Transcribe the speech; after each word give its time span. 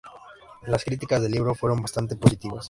Las 0.63 0.83
críticas 0.83 1.21
del 1.21 1.33
libro 1.33 1.53
fueron 1.53 1.79
bastante 1.79 2.15
positivas. 2.15 2.59